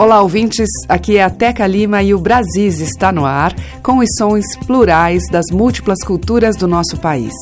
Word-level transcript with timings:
Olá, 0.00 0.22
ouvintes. 0.22 0.66
Aqui 0.88 1.18
é 1.18 1.22
a 1.22 1.28
Teca 1.28 1.66
Lima 1.66 2.02
e 2.02 2.14
o 2.14 2.18
Brasis 2.18 2.80
está 2.80 3.12
no 3.12 3.26
ar 3.26 3.54
com 3.82 3.98
os 3.98 4.08
sons 4.16 4.46
plurais 4.66 5.24
das 5.30 5.50
múltiplas 5.52 5.98
culturas 6.02 6.56
do 6.56 6.66
nosso 6.66 6.96
país. 6.96 7.34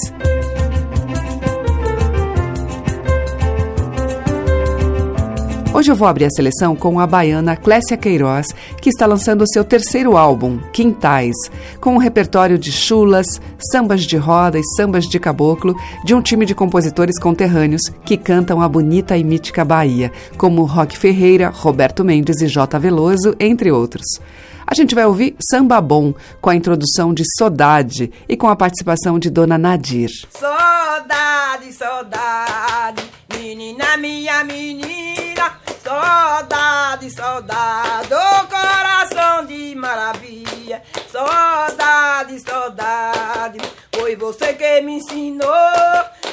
Hoje 5.78 5.92
eu 5.92 5.94
vou 5.94 6.08
abrir 6.08 6.24
a 6.24 6.30
seleção 6.30 6.74
com 6.74 6.98
a 6.98 7.06
baiana 7.06 7.56
Clécia 7.56 7.96
Queiroz, 7.96 8.48
que 8.82 8.88
está 8.88 9.06
lançando 9.06 9.48
seu 9.48 9.62
terceiro 9.62 10.16
álbum, 10.16 10.58
Quintais, 10.72 11.36
com 11.80 11.94
um 11.94 11.98
repertório 11.98 12.58
de 12.58 12.72
chulas, 12.72 13.40
sambas 13.70 14.02
de 14.02 14.16
roda 14.16 14.58
e 14.58 14.64
sambas 14.74 15.04
de 15.04 15.20
caboclo 15.20 15.76
de 16.04 16.16
um 16.16 16.20
time 16.20 16.44
de 16.44 16.52
compositores 16.52 17.16
conterrâneos 17.16 17.82
que 18.04 18.16
cantam 18.16 18.60
a 18.60 18.68
bonita 18.68 19.16
e 19.16 19.22
mítica 19.22 19.64
Bahia, 19.64 20.10
como 20.36 20.64
Roque 20.64 20.98
Ferreira, 20.98 21.48
Roberto 21.48 22.04
Mendes 22.04 22.40
e 22.40 22.48
J. 22.48 22.76
Veloso, 22.76 23.36
entre 23.38 23.70
outros. 23.70 24.20
A 24.66 24.74
gente 24.74 24.96
vai 24.96 25.06
ouvir 25.06 25.36
Samba 25.48 25.80
Bom, 25.80 26.12
com 26.40 26.50
a 26.50 26.56
introdução 26.56 27.14
de 27.14 27.22
Saudade 27.38 28.10
e 28.28 28.36
com 28.36 28.48
a 28.48 28.56
participação 28.56 29.16
de 29.16 29.30
Dona 29.30 29.56
Nadir. 29.56 30.10
Saudade, 30.30 31.72
saudade, 31.72 33.04
menina 33.32 33.96
minha 33.96 34.42
menina, 34.42 35.67
saudade, 35.88 37.10
saudade, 37.10 38.08
oh 38.12 38.46
coração 38.46 39.46
de 39.46 39.74
maravilha, 39.74 40.82
saudade, 41.10 42.38
saudade, 42.40 43.58
foi 43.94 44.14
você 44.14 44.52
que 44.52 44.82
me 44.82 44.98
ensinou, 44.98 45.48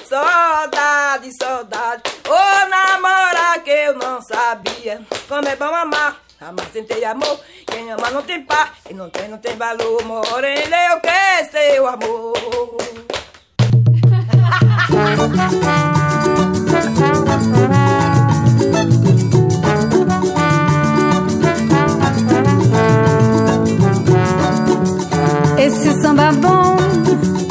saudade, 0.09 1.31
saudade, 1.39 2.03
oh 2.27 2.67
namorar 2.67 3.63
que 3.63 3.69
eu 3.69 3.97
não 3.97 4.21
sabia, 4.21 5.01
como 5.29 5.47
é 5.47 5.55
bom 5.55 5.73
amar. 5.73 6.21
Amar 6.41 6.65
sem 6.73 6.83
ter 6.83 7.05
amor, 7.05 7.39
quem 7.65 7.89
ama 7.93 8.11
não 8.11 8.21
tem 8.21 8.43
par, 8.43 8.75
quem 8.83 8.93
não 8.93 9.09
tem 9.09 9.29
não 9.29 9.37
tem 9.37 9.55
valor, 9.55 10.03
morena 10.03 10.77
eu 10.91 10.99
quero 10.99 11.49
seu 11.49 11.87
amor. 11.87 12.35
Esse 25.65 25.99
samba 25.99 26.31
bom 26.31 27.44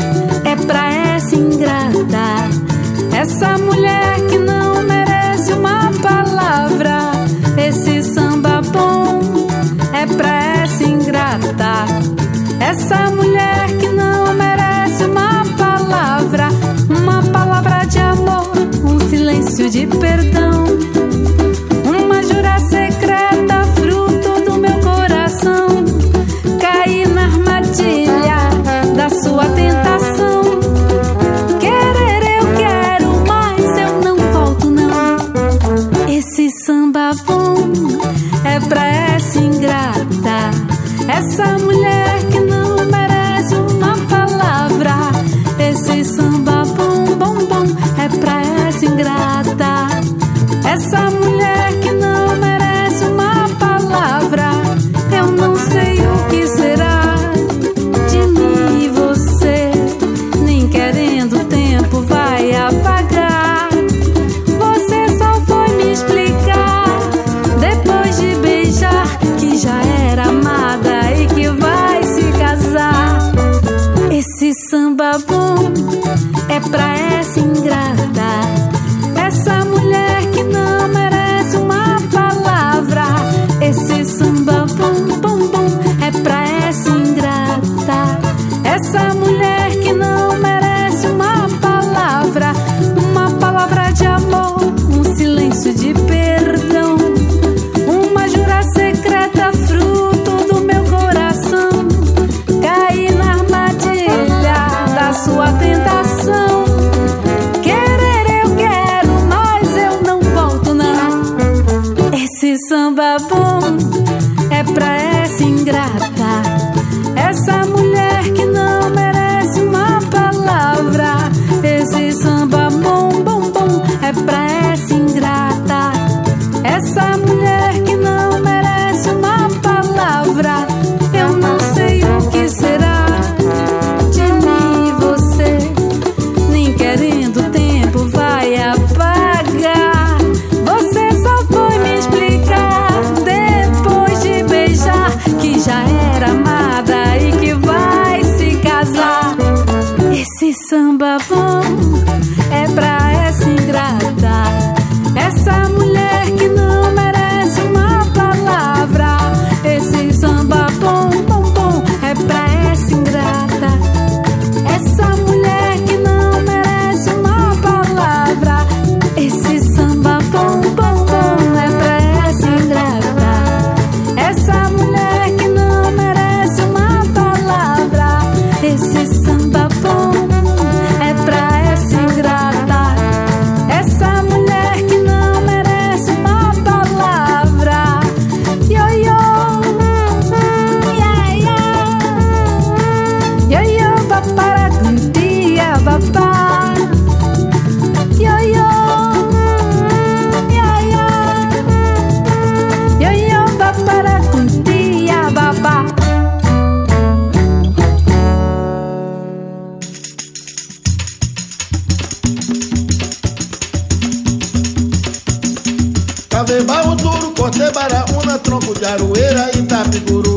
de 218.74 218.84
Aroeira 218.84 219.50
e 219.54 219.58
Itapicuru. 219.60 220.34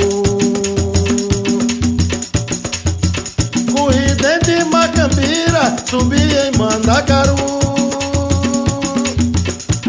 Corri 3.74 4.16
dentro 4.16 4.56
de 4.56 4.64
Macambira, 4.66 5.76
subi 5.90 6.22
em 6.22 6.58
Mandacaru. 6.58 7.36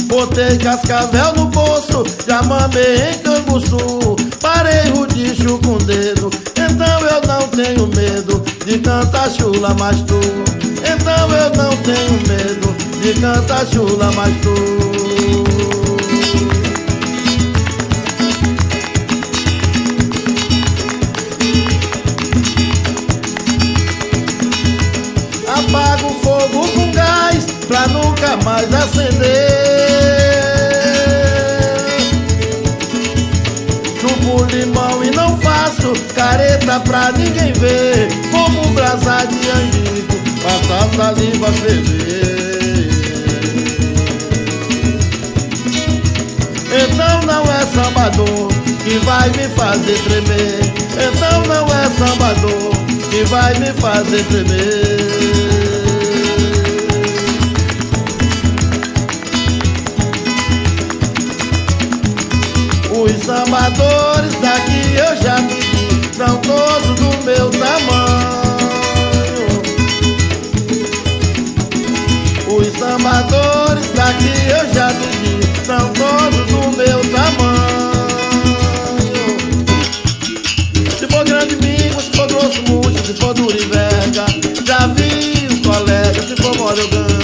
Botei 0.06 0.56
cascavel 0.58 1.34
no 1.34 1.44
bolso, 1.46 2.04
já 2.26 2.42
mamei 2.42 3.10
em 3.10 3.18
Canguçu. 3.18 4.16
Parei 4.40 4.90
o 4.92 5.06
dicho 5.06 5.58
com 5.58 5.76
dedo, 5.78 6.30
então 6.56 7.00
eu 7.06 7.20
não 7.26 7.48
tenho 7.48 7.86
medo 7.88 8.42
de 8.64 8.78
cantar 8.78 9.30
chula 9.30 9.74
mais 9.74 10.00
tu. 10.02 10.18
Então 10.82 11.30
eu 11.36 11.50
não 11.56 11.76
tenho 11.78 12.12
medo 12.26 12.74
de 13.02 13.20
cantar 13.20 13.66
chula 13.66 14.10
mais 14.12 14.34
tu. 14.40 15.17
Fogo 26.52 26.68
com 26.68 26.90
gás 26.92 27.44
pra 27.66 27.86
nunca 27.88 28.36
mais 28.44 28.72
acender. 28.72 29.28
Chupo 34.00 34.44
limão 34.44 35.04
e 35.04 35.10
não 35.10 35.36
faço 35.38 35.92
careta 36.14 36.80
pra 36.80 37.12
ninguém 37.12 37.52
ver. 37.54 38.08
Como 38.30 38.68
brasa 38.74 39.26
de 39.26 39.50
angico, 39.50 40.14
passa 40.42 40.96
saliva 40.96 41.52
ferver. 41.52 42.28
Então 46.70 47.22
não 47.22 47.42
é 47.44 47.66
sambador 47.74 48.48
que 48.84 48.98
vai 49.04 49.28
me 49.30 49.48
fazer 49.56 49.98
tremer. 50.04 50.60
Então 50.98 51.42
não 51.46 51.66
é 51.66 51.90
sambador 51.98 52.72
que 53.10 53.24
vai 53.24 53.54
me 53.58 53.72
fazer 53.80 54.24
tremer. 54.24 55.07
Sambadores 63.28 64.32
daqui 64.40 64.96
eu 64.96 65.14
já 65.22 65.36
vi, 65.36 66.16
são 66.16 66.38
todos 66.38 66.98
do 66.98 67.24
meu 67.26 67.50
tamanho. 67.50 68.38
Os 72.48 72.68
sambadores 72.78 73.90
daqui 73.94 74.32
eu 74.48 74.74
já 74.74 74.88
vi, 74.88 75.40
são 75.66 75.92
todos 75.92 76.46
do 76.46 76.74
meu 76.74 77.00
tamanho. 77.10 78.08
Se 80.98 81.06
for 81.06 81.22
grande 81.26 81.56
mingo, 81.56 82.00
se 82.00 82.10
for 82.16 82.26
grosso 82.28 82.62
muito, 82.62 83.06
se 83.06 83.12
for 83.12 83.34
duro 83.34 83.54
e 83.54 83.66
verga, 83.66 84.24
já 84.64 84.86
vi 84.86 85.48
o 85.52 85.68
colega, 85.68 86.22
se 86.26 86.34
for 86.42 86.56
mole 86.56 86.80
eu 86.80 86.88
ganho. 86.88 87.17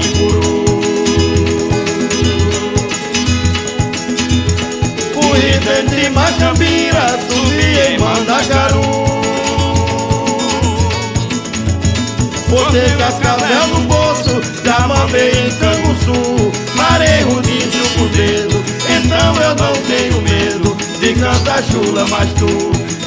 E. 0.00 0.26
Corri 5.14 5.58
dentro 5.64 5.96
de 5.96 6.10
Macambira, 6.10 7.18
subi 7.28 7.66
em 7.88 7.98
Mandacaru. 7.98 9.06
Botei 12.48 12.90
cascavel 12.96 13.66
no 13.68 13.80
bolso, 13.80 14.40
já 14.64 14.86
mamei 14.86 15.30
em 15.30 15.50
Canguçu. 15.58 16.52
Marei 16.76 17.24
com 17.24 18.02
o 18.02 18.08
dedo, 18.08 18.64
então 18.88 19.42
eu 19.42 19.54
não 19.56 19.72
tenho 19.82 20.20
medo 20.22 20.76
de 21.00 21.14
cantar 21.14 21.62
chula 21.64 22.06
mais 22.06 22.32
tu. 22.34 22.46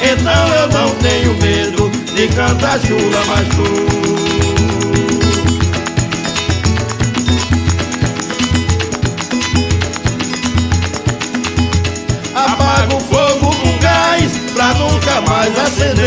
Então 0.01 0.47
eu 0.56 0.68
não 0.69 0.89
tenho 0.95 1.33
medo 1.36 1.89
de 2.15 2.27
cantar 2.30 2.80
chula 2.80 3.25
mais 3.27 3.47
tu. 3.50 4.28
Pra 14.59 14.73
nunca 14.73 15.21
mais 15.21 15.57
acender. 15.57 16.03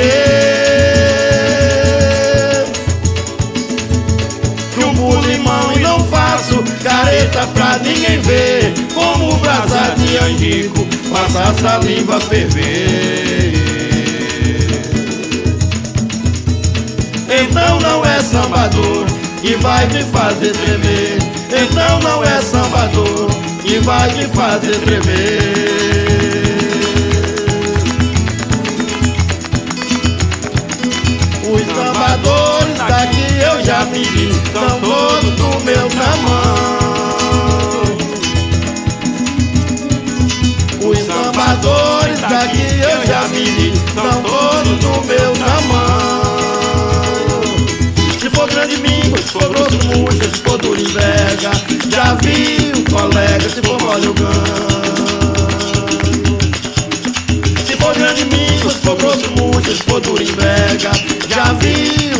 Chumbo 4.75 5.17
limão 5.23 5.73
e 5.75 5.79
não 5.79 5.99
faço 6.09 6.63
careta 6.85 7.47
pra 7.55 7.79
ninguém 7.79 8.21
ver. 8.21 8.75
Como 8.93 9.39
brasa 9.39 9.95
de 9.97 10.19
angico, 10.19 10.87
faça 11.11 11.45
a 11.45 11.55
saliva 11.55 12.21
ferver. 12.21 13.55
Então 17.31 17.81
não 17.81 18.05
é 18.05 18.21
sambador 18.21 19.07
que 19.41 19.55
vai 19.57 19.87
me 19.87 20.03
fazer 20.03 20.53
tremer. 20.53 21.17
Então 21.49 22.01
não 22.01 22.23
é 22.23 22.43
sambador 22.43 23.31
que 23.63 23.79
vai 23.79 24.13
me 24.13 24.27
fazer 24.27 24.79
tremer. 24.81 25.72
Já 33.73 33.87
pedi, 33.87 34.29
são 34.53 34.81
todos 34.81 35.31
do 35.37 35.65
meu 35.65 35.89
tamanho. 35.89 36.93
Os 40.85 40.99
sambadores 40.99 42.21
daqui 42.21 42.67
eu 42.83 43.07
já 43.07 43.23
pedi, 43.31 43.73
são 43.95 44.23
todos 44.23 44.79
do 44.79 45.07
meu 45.07 45.33
tamanho. 45.33 46.23
Se 48.21 48.29
for 48.29 48.47
grande 48.47 48.77
mingo, 48.77 49.17
se 49.17 49.33
for 49.33 49.49
grosso 49.49 49.79
murcha, 49.87 50.25
se 50.25 50.43
for 50.43 50.59
duro 50.59 50.79
inveja, 50.79 51.51
já 51.89 52.15
vi 52.17 52.73
o 52.77 52.83
colega, 52.91 53.49
se 53.49 53.63
for 53.63 53.81
mole 53.81 54.13
ganho. 54.13 54.73
Se 57.67 57.75
for 57.77 57.95
grande 57.95 58.27
mingo, 58.27 58.71
se 58.71 58.81
for 58.81 58.97
grosso 58.97 59.31
murcha, 59.31 59.71
se 59.71 59.83
for 59.85 59.99
duro 60.03 60.23
inveja, 60.23 60.91
já 61.27 61.55
vi 61.55 62.12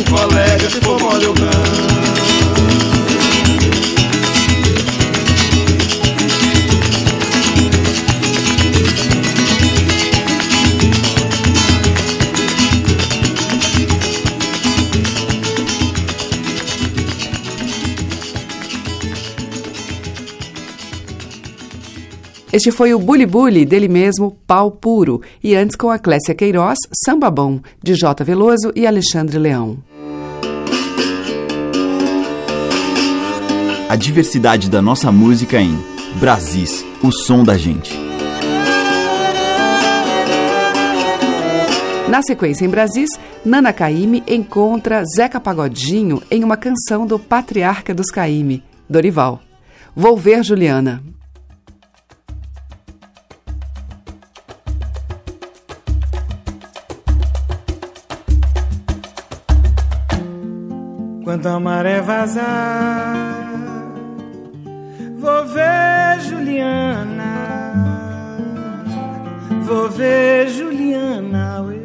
Este 22.53 22.71
foi 22.71 22.93
o 22.93 22.99
Bully 22.99 23.25
Bully, 23.25 23.65
dele 23.65 23.87
mesmo, 23.87 24.37
Pau 24.45 24.69
Puro, 24.69 25.23
e 25.43 25.55
antes 25.55 25.75
com 25.75 25.89
a 25.89 25.97
Clécia 25.97 26.35
Queiroz, 26.35 26.77
Samba 27.03 27.31
Bom, 27.31 27.59
de 27.81 27.95
J. 27.95 28.23
Veloso 28.23 28.71
e 28.75 28.85
Alexandre 28.85 29.39
Leão. 29.39 29.92
A 33.93 33.95
diversidade 33.95 34.71
da 34.71 34.81
nossa 34.81 35.11
música 35.11 35.61
em 35.61 35.77
Brasis, 36.15 36.83
o 37.03 37.11
som 37.11 37.43
da 37.43 37.55
gente. 37.59 37.95
Na 42.09 42.23
sequência, 42.23 42.65
em 42.65 42.69
Brasis, 42.69 43.11
Nana 43.45 43.71
Caymmi 43.71 44.23
encontra 44.25 45.03
Zeca 45.05 45.39
Pagodinho 45.39 46.23
em 46.31 46.43
uma 46.43 46.57
canção 46.57 47.05
do 47.05 47.19
patriarca 47.19 47.93
dos 47.93 48.09
Caymmi, 48.09 48.63
Dorival. 48.89 49.39
Vou 49.95 50.17
ver 50.17 50.43
Juliana. 50.43 51.03
Quando 61.23 61.45
a 61.45 61.59
maré 61.59 62.01
vazar, 62.01 63.32
ver 65.53 66.19
Juliana, 66.21 67.33
vou 69.65 69.89
ver 69.89 70.49
Juliana, 70.49 71.61
uê. 71.61 71.79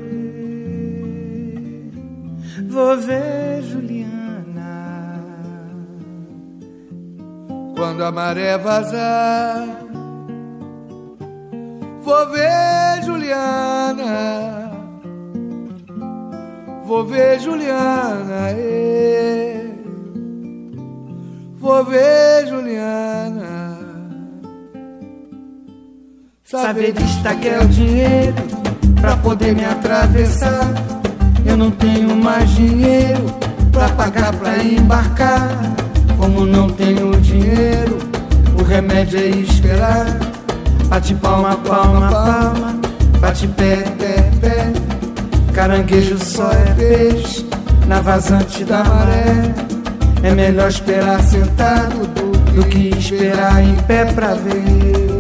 vou 2.68 2.96
ver 2.96 3.62
Juliana. 3.62 5.18
Quando 7.76 8.04
a 8.04 8.10
maré 8.10 8.56
vazar, 8.58 9.66
vou 12.02 12.30
ver 12.30 13.02
Juliana, 13.04 14.70
vou 16.84 17.04
ver 17.04 17.38
Juliana. 17.40 18.48
Vou 21.60 21.84
ver 21.84 22.46
Juliana. 22.46 23.57
Saberista 26.50 27.34
quer 27.34 27.60
o 27.60 27.68
dinheiro 27.68 28.32
pra 29.02 29.14
poder 29.18 29.54
me 29.54 29.66
atravessar. 29.66 30.66
Eu 31.44 31.58
não 31.58 31.70
tenho 31.70 32.16
mais 32.16 32.48
dinheiro 32.48 33.22
pra 33.70 33.90
pagar 33.90 34.34
pra 34.34 34.56
embarcar. 34.56 35.46
Como 36.16 36.46
não 36.46 36.70
tenho 36.70 37.10
dinheiro, 37.20 37.98
o 38.58 38.62
remédio 38.62 39.20
é 39.20 39.26
esperar. 39.26 40.06
Bate 40.86 41.14
palma, 41.16 41.54
palma, 41.56 42.08
palma, 42.08 42.80
bate 43.20 43.46
pé, 43.48 43.84
pé, 43.98 44.30
pé. 44.40 44.72
Caranguejo 45.52 46.16
só 46.16 46.50
é 46.50 46.72
peixe 46.72 47.46
na 47.86 48.00
vazante 48.00 48.64
da 48.64 48.82
maré. 48.84 49.54
É 50.22 50.30
melhor 50.30 50.70
esperar 50.70 51.22
sentado 51.22 52.06
do, 52.06 52.54
do 52.54 52.64
que 52.68 52.88
esperar 52.98 53.62
em 53.62 53.74
pé 53.82 54.06
pra 54.06 54.32
ver. 54.32 55.17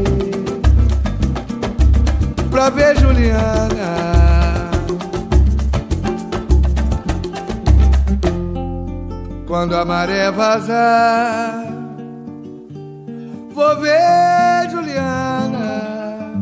Pra 2.58 2.70
ver 2.70 2.98
Juliana. 2.98 3.88
quando 9.46 9.76
a 9.76 9.84
maré 9.84 10.28
vazar. 10.32 11.64
Vou 13.54 13.80
ver 13.80 14.70
Juliana, 14.72 16.32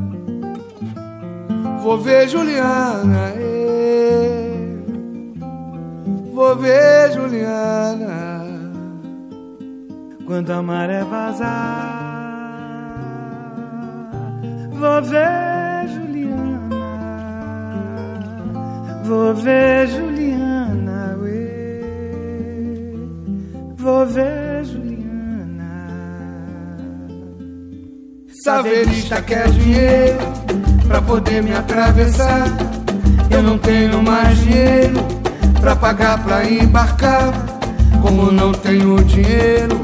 vou 1.82 1.98
ver 1.98 2.28
Juliana, 2.30 3.32
eh. 3.36 4.58
vou 6.32 6.56
ver 6.56 7.12
Juliana. 7.12 8.42
Quando 10.26 10.50
a 10.50 10.62
maré 10.62 11.04
vazar, 11.04 11.76
vou 14.72 15.02
ver 15.02 15.55
vou 19.06 19.32
ver 19.34 19.86
Juliana, 19.86 21.16
ué. 21.22 21.80
vou 23.76 24.04
ver 24.04 24.64
Juliana. 24.64 26.16
Saverista 28.42 29.22
quer 29.22 29.48
dinheiro 29.50 30.18
pra 30.88 31.00
poder 31.00 31.40
me 31.40 31.52
atravessar. 31.54 32.48
Eu 33.30 33.42
não 33.42 33.58
tenho 33.58 34.02
mais 34.02 34.38
dinheiro 34.38 34.98
pra 35.60 35.76
pagar 35.76 36.22
pra 36.24 36.44
embarcar. 36.44 37.32
Como 38.02 38.32
não 38.32 38.50
tenho 38.52 39.02
dinheiro, 39.04 39.80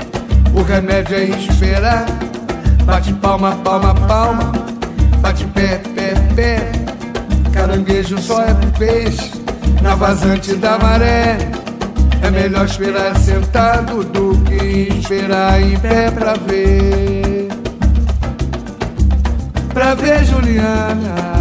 o 0.52 0.62
remédio 0.62 1.16
é 1.16 1.24
esperar. 1.24 2.06
Bate 2.84 3.12
palma, 3.14 3.54
palma, 3.62 3.94
palma, 3.94 4.52
bate 5.20 5.44
pé, 5.46 5.80
pé, 5.94 6.14
pé. 6.34 6.81
Caranguejo 7.52 8.18
só 8.18 8.42
é 8.42 8.54
peixe 8.78 9.30
na 9.82 9.94
vazante 9.94 10.54
da 10.54 10.78
maré. 10.78 11.36
É 12.22 12.30
melhor 12.30 12.64
esperar 12.64 13.16
sentado 13.18 14.04
do 14.04 14.38
que 14.44 14.88
esperar 14.98 15.60
em 15.60 15.78
pé 15.78 16.10
pra 16.10 16.34
ver. 16.34 17.48
Pra 19.74 19.94
ver 19.94 20.24
Juliana. 20.24 21.32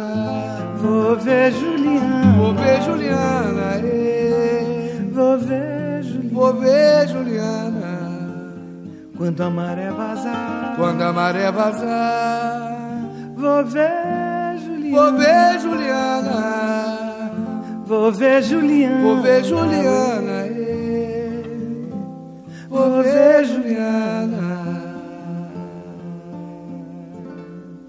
vou 0.77 1.17
ver 1.17 1.51
Juliana, 1.51 2.12
Vou 2.43 2.53
ver 2.53 2.81
Juliana. 2.81 3.77
eh. 3.81 4.99
vou 5.13 5.37
ver 5.39 6.03
Juliana. 6.03 6.33
Vou 6.33 6.53
ver 6.59 7.07
Juliana. 7.07 7.93
Quando 9.17 9.41
a 9.43 9.49
maré 9.49 9.89
vazar, 9.91 10.75
Quando 10.75 11.01
a 11.03 11.13
maré 11.13 11.49
vazar, 11.51 12.77
vou 13.37 13.63
ver 13.65 14.57
Juliana, 14.57 14.99
vou 14.99 15.17
ver 15.17 15.59
Juliana. 15.61 17.31
vou 17.85 18.11
ver 18.11 18.43
Juliana, 18.43 19.01
Vou 19.03 19.21
ver 19.21 19.43
Juliana. 19.45 20.45
eh. 20.47 21.43
Vou 22.69 23.03
ver 23.03 23.45
Juliana. 23.45 24.49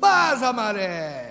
Vaza, 0.00 0.52
maré. 0.52 1.23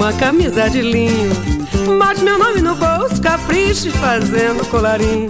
Uma 0.00 0.14
camisa 0.14 0.70
de 0.70 0.80
linho. 0.80 1.30
Bote 1.98 2.22
meu 2.22 2.38
nome 2.38 2.62
no 2.62 2.74
bolso, 2.74 3.20
capriche 3.20 3.90
fazendo 3.90 4.66
colarinho. 4.70 5.28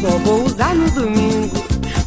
Só 0.00 0.08
vou 0.18 0.44
usar 0.44 0.74
no 0.74 0.90
domingo, 0.90 1.56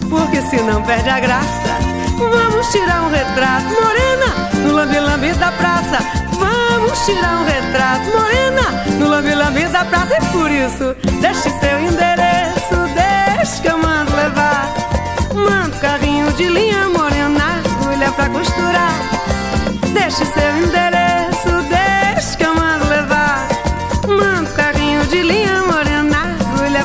porque 0.09 0.41
senão 0.41 0.83
perde 0.83 1.07
a 1.07 1.21
graça. 1.21 1.77
Vamos 2.17 2.67
tirar 2.67 3.03
um 3.03 3.09
retrato, 3.09 3.65
morena, 3.65 4.49
no 4.61 4.73
lambe-lambe 4.73 5.31
da 5.33 5.53
praça. 5.53 5.99
Vamos 6.37 7.05
tirar 7.05 7.39
um 7.39 7.45
retrato, 7.45 8.05
morena, 8.11 8.83
no 8.99 9.07
lambe-lambe 9.07 9.65
da 9.67 9.85
praça. 9.85 10.17
E 10.17 10.25
por 10.33 10.51
isso, 10.51 10.93
deixe 11.21 11.49
seu 11.61 11.79
endereço, 11.79 12.75
deixe 12.93 13.61
que 13.61 13.69
eu 13.69 13.77
mando 13.77 14.13
levar. 14.13 14.69
Mando 15.33 15.77
carrinho 15.77 16.29
de 16.33 16.49
linha 16.49 16.89
morena, 16.89 17.61
agulha 17.63 18.11
pra 18.11 18.27
costurar. 18.27 18.99
Deixe 19.93 20.25
seu 20.25 20.57
endereço, 20.57 21.02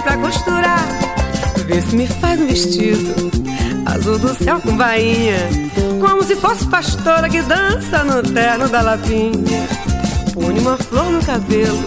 pra 0.09 0.17
costurar. 0.17 0.89
Vê 1.67 1.83
se 1.83 1.95
me 1.95 2.07
faz 2.07 2.41
um 2.41 2.47
vestido 2.47 3.31
azul 3.85 4.19
do 4.19 4.35
céu 4.35 4.59
com 4.61 4.75
bainha, 4.75 5.37
como 6.01 6.23
se 6.23 6.35
fosse 6.37 6.67
pastora 6.67 7.29
que 7.29 7.43
dança 7.43 8.05
no 8.05 8.23
terno 8.23 8.69
da 8.69 8.81
lapinha. 8.81 9.69
Põe 10.33 10.59
uma 10.61 10.79
flor 10.79 11.11
no 11.11 11.23
cabelo, 11.23 11.85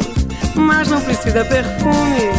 mas 0.55 0.87
não 0.89 1.01
precisa 1.01 1.43
perfume. 1.45 2.29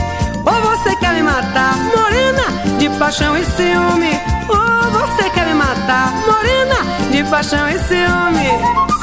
Ou 0.45 0.77
você 0.77 0.95
quer 0.97 1.15
me 1.15 1.23
matar, 1.23 1.77
morena, 1.97 2.79
de 2.79 2.89
paixão 2.99 3.37
e 3.37 3.45
ciúme. 3.45 4.21
Ou 4.49 4.91
você 4.93 5.31
quer 5.31 5.47
me 5.47 5.55
matar, 5.55 6.13
morena, 6.27 7.11
de 7.11 7.25
paixão 7.25 7.69
e 7.69 7.79
ciúme. 7.81 9.02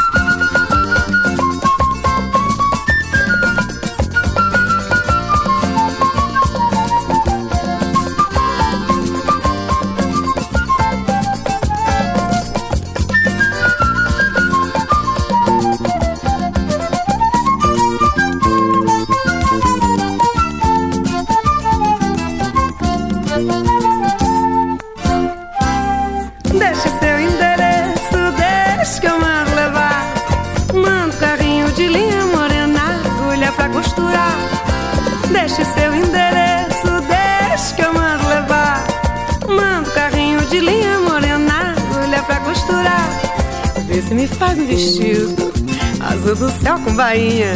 Me 44.20 44.28
faz 44.28 44.60
um 44.60 44.66
vestido 44.66 45.54
azul 46.02 46.36
do 46.36 46.52
céu 46.62 46.78
com 46.84 46.94
bainha. 46.94 47.54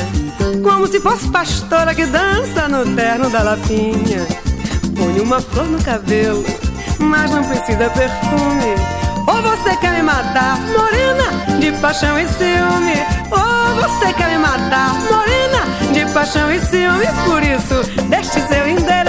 Como 0.63 0.88
se 0.88 1.01
fosse 1.01 1.27
pastora 1.27 1.93
que 1.93 2.05
dança 2.05 2.70
no 2.70 2.86
terno 2.96 3.29
da 3.29 3.43
lapinha. 3.43 4.25
Põe 4.96 5.20
uma 5.20 5.41
flor 5.41 5.65
no 5.65 5.84
cabelo, 5.84 6.41
mas 7.00 7.32
não 7.32 7.43
precisa 7.43 7.89
perfume. 7.89 8.75
Ou 9.27 9.41
você 9.41 9.75
quer 9.75 9.91
me 9.91 10.03
matar, 10.03 10.58
morena, 10.60 11.60
de 11.60 11.72
paixão 11.82 12.17
e 12.17 12.25
ciúme. 12.29 12.96
Ou 13.29 13.75
você 13.82 14.13
quer 14.13 14.29
me 14.29 14.38
matar, 14.38 14.93
morena, 15.12 15.93
de 15.93 16.13
paixão 16.13 16.50
e 16.50 16.62
ciúme. 16.62 17.08
Por 17.25 17.43
isso, 17.43 18.03
deixe 18.08 18.39
seu 18.48 18.67
endereço, 18.70 19.02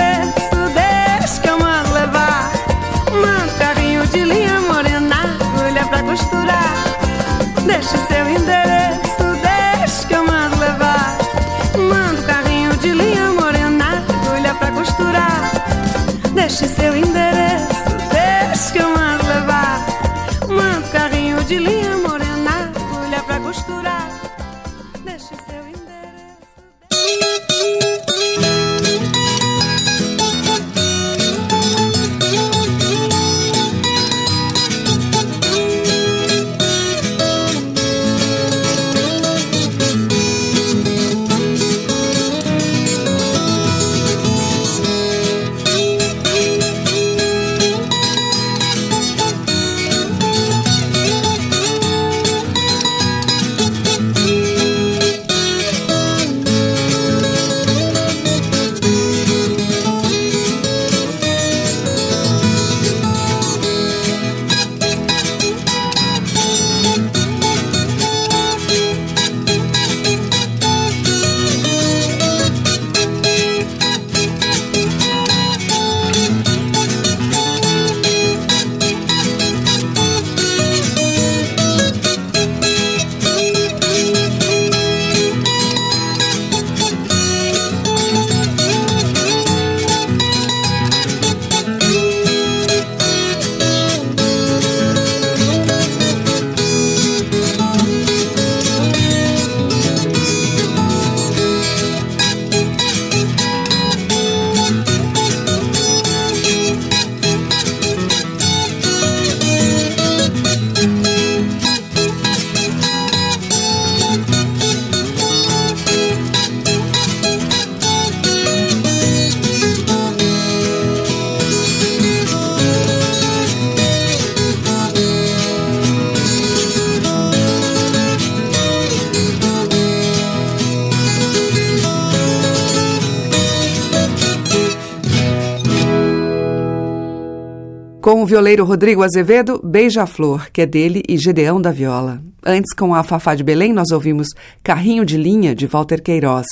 violeiro 138.35 138.65
Rodrigo 138.65 139.05
Azevedo, 139.05 139.61
Beija-Flor, 139.63 140.51
que 140.53 140.63
é 140.63 140.67
dele 140.67 141.05
e 141.09 141.17
Gedeão 141.17 141.63
da 141.63 141.71
Viola. 141.71 142.21
Antes, 142.45 142.75
com 142.75 142.93
a 142.93 143.05
Fafá 143.05 143.37
de 143.37 143.45
Belém, 143.45 143.73
nós 143.73 143.93
ouvimos 143.93 144.27
Carrinho 144.61 145.05
de 145.05 145.17
Linha, 145.17 145.55
de 145.55 145.69
Walter 145.69 146.03
Queiroz. 146.03 146.45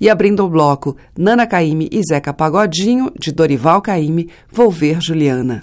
E 0.00 0.10
abrindo 0.10 0.44
o 0.44 0.48
bloco, 0.48 0.96
Nana 1.16 1.46
Caime 1.46 1.88
e 1.92 2.00
Zeca 2.02 2.32
Pagodinho, 2.32 3.12
de 3.16 3.30
Dorival 3.30 3.80
Caime, 3.80 4.28
Vou 4.50 4.68
Ver 4.68 5.00
Juliana. 5.00 5.62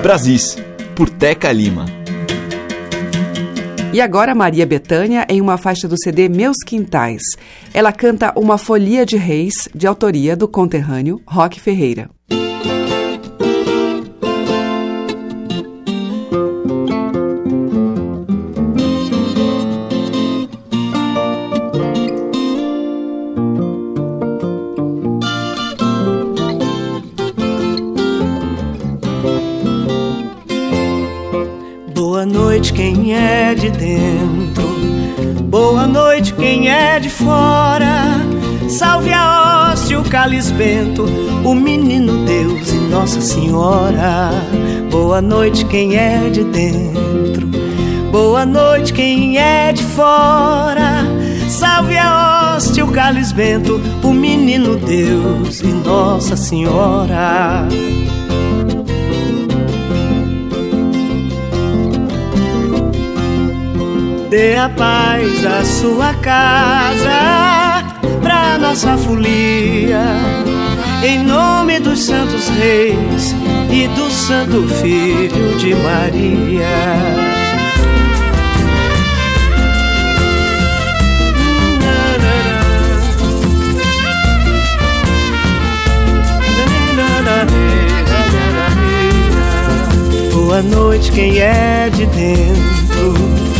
Brasis, 0.00 0.56
por 0.94 1.10
Teca 1.10 1.50
Lima. 1.50 1.86
E 3.92 4.00
agora 4.00 4.36
Maria 4.36 4.64
Bethânia 4.64 5.26
em 5.28 5.40
uma 5.40 5.58
faixa 5.58 5.88
do 5.88 5.96
CD 6.00 6.28
Meus 6.28 6.58
Quintais. 6.64 7.22
Ela 7.74 7.92
canta 7.92 8.32
Uma 8.38 8.56
Folia 8.56 9.04
de 9.04 9.16
Reis, 9.16 9.68
de 9.74 9.88
autoria 9.88 10.36
do 10.36 10.46
conterrâneo 10.46 11.20
Roque 11.26 11.60
Ferreira. 11.60 12.08
De 36.98 37.08
fora. 37.08 38.20
Salve 38.68 39.12
a 39.12 39.70
hóstia, 39.72 39.98
o 39.98 40.08
calisbento, 40.08 41.04
o 41.44 41.54
menino 41.54 42.24
Deus 42.24 42.70
e 42.70 42.76
Nossa 42.76 43.20
Senhora. 43.20 44.30
Boa 44.90 45.20
noite, 45.20 45.64
quem 45.64 45.96
é 45.96 46.28
de 46.30 46.44
dentro. 46.44 47.46
Boa 48.10 48.44
noite, 48.44 48.92
quem 48.92 49.38
é 49.38 49.72
de 49.72 49.82
fora. 49.82 51.06
Salve 51.48 51.96
a 51.96 52.56
hóstia, 52.56 52.84
o 52.84 52.92
calisbento, 52.92 53.80
o 54.02 54.12
menino 54.12 54.76
Deus 54.76 55.60
e 55.60 55.68
Nossa 55.68 56.36
Senhora. 56.36 57.68
Dê 64.32 64.56
a 64.56 64.66
paz 64.66 65.44
à 65.44 65.62
sua 65.62 66.14
casa, 66.14 67.84
pra 68.22 68.56
nossa 68.56 68.96
folia, 68.96 70.06
em 71.04 71.22
nome 71.22 71.78
dos 71.78 72.02
santos 72.02 72.48
reis 72.48 73.36
e 73.70 73.86
do 73.88 74.08
santo 74.08 74.66
filho 74.80 75.58
de 75.58 75.74
Maria. 75.74 76.66
Boa 90.32 90.62
noite, 90.62 91.12
quem 91.12 91.38
é 91.38 91.90
de 91.90 92.06
dentro. 92.06 93.51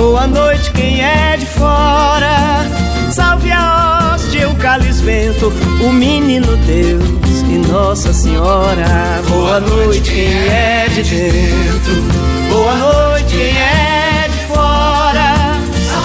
Boa 0.00 0.26
noite, 0.26 0.70
quem 0.70 1.04
é 1.04 1.36
de 1.36 1.44
fora. 1.44 2.64
Salve 3.12 3.52
a 3.52 4.14
hóstia, 4.14 4.48
o 4.48 4.56
calisbento, 4.56 5.52
o 5.84 5.92
menino 5.92 6.56
Deus 6.56 7.04
e 7.46 7.58
Nossa 7.70 8.10
Senhora. 8.10 9.20
Boa 9.28 9.60
noite, 9.60 10.10
quem 10.10 10.32
é 10.48 10.88
de 10.88 11.02
dentro. 11.02 12.02
Boa 12.48 12.76
noite, 12.76 13.36
quem 13.36 13.58
é 13.58 14.26
de 14.26 14.46
fora. 14.46 15.34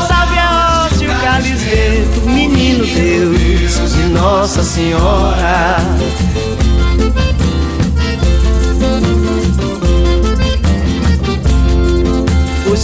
Salve 0.09 0.39
a 0.39 0.87
hóstia, 0.91 1.09
o 1.09 1.21
calisbento, 1.21 2.19
o 2.25 2.29
menino 2.29 2.83
menino 2.85 2.85
Deus 2.85 3.95
e 3.95 4.09
Nossa 4.09 4.61
Senhora. 4.61 5.77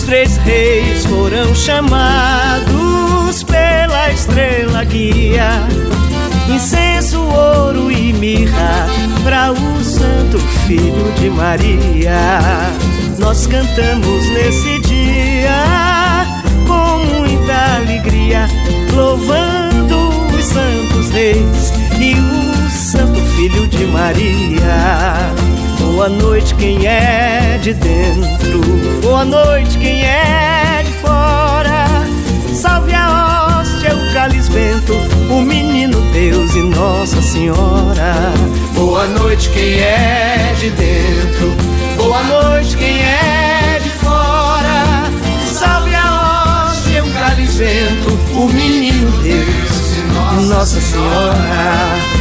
Os 0.01 0.07
três 0.07 0.35
reis 0.37 1.05
foram 1.05 1.53
chamados 1.53 3.43
pela 3.43 4.11
estrela 4.11 4.83
guia. 4.83 5.47
Incenso, 6.49 7.21
ouro 7.21 7.91
e 7.91 8.11
mirra 8.11 8.87
para 9.23 9.51
o 9.51 9.83
Santo 9.83 10.39
Filho 10.65 11.13
de 11.19 11.29
Maria. 11.29 12.17
Nós 13.19 13.45
cantamos 13.45 14.27
nesse 14.29 14.79
dia 14.79 16.25
com 16.65 17.05
muita 17.19 17.75
alegria, 17.75 18.47
louvando 18.95 20.09
os 20.35 20.45
santos 20.45 21.11
reis 21.11 21.71
e 21.99 22.15
o 22.15 22.69
Santo 22.71 23.21
Filho 23.35 23.67
de 23.67 23.85
Maria. 23.85 25.31
Boa 25.79 26.09
noite, 26.09 26.55
quem 26.55 26.87
é 26.87 27.20
de 27.71 27.73
dentro. 27.75 28.61
Boa 29.01 29.23
noite, 29.23 29.77
quem 29.77 30.03
é 30.03 30.83
de 30.85 30.91
fora. 30.93 31.87
Salve 32.53 32.93
a 32.93 33.59
hóstia, 33.59 33.95
o 33.95 34.13
cálice 34.13 34.51
bento, 34.51 34.93
o 35.29 35.41
menino 35.41 36.01
Deus 36.11 36.53
e 36.55 36.61
Nossa 36.63 37.21
Senhora. 37.21 38.33
Boa 38.75 39.07
noite, 39.07 39.49
quem 39.51 39.79
é 39.79 40.53
de 40.59 40.69
dentro. 40.71 41.55
Boa 41.97 42.21
noite, 42.23 42.75
quem 42.75 42.99
é 42.99 43.79
de 43.81 43.89
fora. 43.89 45.09
Salve 45.45 45.95
a 45.95 46.67
hóstia, 46.67 47.03
o 47.03 47.13
cálice 47.13 47.57
bento, 47.57 48.09
o 48.35 48.47
menino 48.47 49.11
Deus 49.21 49.97
e 49.97 50.47
Nossa 50.47 50.81
Senhora. 50.81 52.20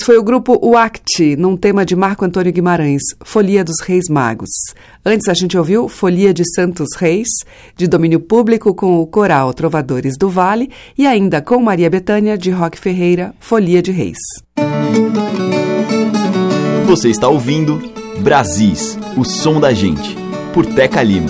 Esse 0.00 0.06
foi 0.06 0.16
o 0.16 0.22
grupo 0.22 0.58
UACT, 0.66 1.36
num 1.36 1.58
tema 1.58 1.84
de 1.84 1.94
Marco 1.94 2.24
Antônio 2.24 2.50
Guimarães, 2.50 3.02
Folia 3.22 3.62
dos 3.62 3.80
Reis 3.80 4.08
Magos. 4.08 4.48
Antes 5.04 5.28
a 5.28 5.34
gente 5.34 5.58
ouviu 5.58 5.90
Folia 5.90 6.32
de 6.32 6.42
Santos 6.54 6.96
Reis, 6.96 7.28
de 7.76 7.86
domínio 7.86 8.18
público 8.18 8.74
com 8.74 8.98
o 8.98 9.06
coral 9.06 9.52
Trovadores 9.52 10.16
do 10.16 10.30
Vale 10.30 10.70
e 10.96 11.06
ainda 11.06 11.42
com 11.42 11.60
Maria 11.60 11.90
Betânia 11.90 12.38
de 12.38 12.50
Roque 12.50 12.78
Ferreira, 12.78 13.34
Folia 13.38 13.82
de 13.82 13.92
Reis. 13.92 14.16
Você 16.86 17.10
está 17.10 17.28
ouvindo 17.28 17.78
Brasis, 18.20 18.98
o 19.18 19.24
som 19.24 19.60
da 19.60 19.74
gente, 19.74 20.16
por 20.54 20.64
Teca 20.64 21.02
Lima. 21.02 21.28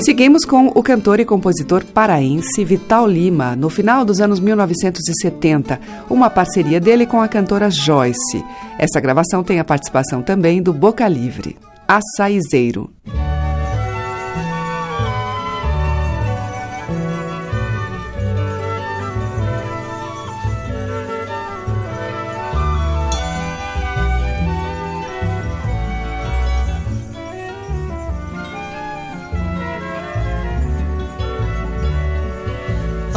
Seguimos 0.00 0.44
com 0.44 0.68
o 0.68 0.82
cantor 0.82 1.20
e 1.20 1.24
compositor 1.24 1.84
paraense 1.84 2.64
Vital 2.64 3.08
Lima, 3.08 3.56
no 3.56 3.70
final 3.70 4.04
dos 4.04 4.20
anos 4.20 4.38
1970, 4.38 5.80
uma 6.08 6.28
parceria 6.28 6.78
dele 6.78 7.06
com 7.06 7.20
a 7.20 7.26
cantora 7.26 7.70
Joyce. 7.70 8.44
Essa 8.78 9.00
gravação 9.00 9.42
tem 9.42 9.58
a 9.58 9.64
participação 9.64 10.22
também 10.22 10.62
do 10.62 10.72
Boca 10.72 11.08
Livre. 11.08 11.56
Açaizeiro. 11.88 12.90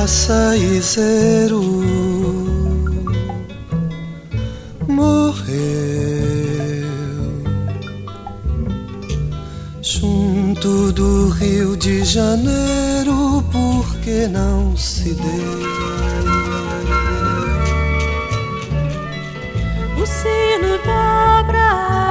Açaizeiro 0.10 1.62
morreu 4.88 5.38
junto 9.84 10.92
do 10.94 11.30
Rio 11.30 11.78
de 11.78 12.04
Janeiro, 12.04 13.46
porque 13.52 14.28
não 14.28 14.76
se 14.76 15.14
deu. 15.14 15.60
O 19.96 20.06
sino 20.08 20.72
dobra, 20.90 21.70
ninguém. 21.86 22.09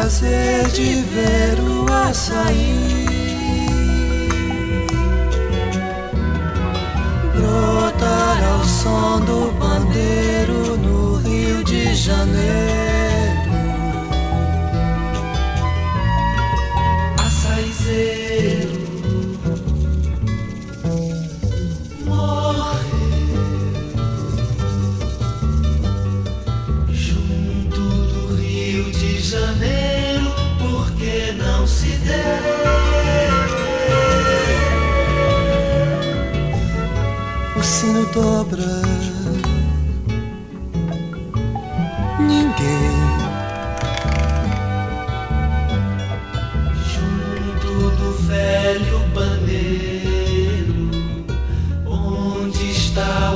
Prazer 0.00 0.66
de 0.68 1.02
ver 1.02 1.60
o 1.60 1.92
açaí 1.92 3.06
brotar 7.34 8.42
ao 8.50 8.64
som 8.64 9.20
do 9.20 9.52
bandeiro 9.58 10.78
no 10.78 11.16
Rio 11.16 11.62
de 11.64 11.94
Janeiro. 11.94 12.89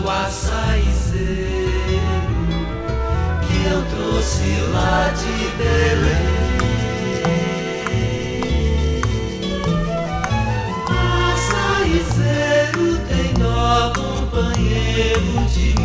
O 0.02 0.10
açaizeiro 0.10 1.24
que 3.46 3.56
eu 3.66 3.80
trouxe 3.90 4.50
lá 4.72 5.10
de 5.10 5.36
Belém. 5.56 6.44
Açaizeiro 11.34 12.86
tem 13.08 13.28
dó 13.34 13.92
companheiro 13.94 15.34
de 15.52 15.66
mim 15.80 15.83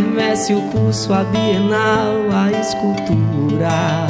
quermesse, 0.00 0.54
o 0.54 0.62
curso, 0.70 1.12
a 1.12 1.24
bienal, 1.24 2.14
a 2.32 2.50
escultura. 2.58 4.06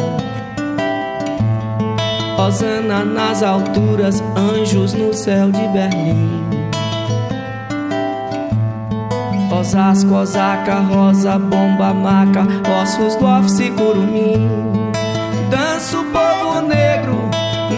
Osana 2.38 3.04
nas 3.04 3.42
alturas, 3.42 4.22
anjos 4.36 4.94
no 4.94 5.12
céu 5.12 5.50
de 5.50 5.66
Berlim. 5.68 6.48
Osasco, 9.52 10.14
Osaka, 10.14 10.76
Rosa, 10.80 11.38
Bomba, 11.38 11.92
Maca, 11.92 12.46
ossos 12.80 13.16
do 13.16 13.26
office 13.26 13.70
curumim. 13.70 14.48
Dança 15.50 15.98
o 15.98 16.04
povo 16.04 16.62
negro, 16.62 17.18